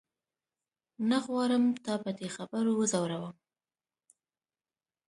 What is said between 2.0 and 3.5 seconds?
په دې خبرو وځوروم.